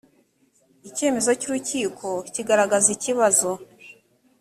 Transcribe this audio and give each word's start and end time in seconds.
icyemezo 0.89 1.29
cy 1.39 1.45
urukiko 1.47 2.07
kigaragaza 2.33 2.87
ikibazo 2.95 3.49